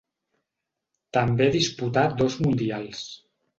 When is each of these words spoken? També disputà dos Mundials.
També 1.19 1.47
disputà 1.57 2.07
dos 2.25 2.41
Mundials. 2.47 3.07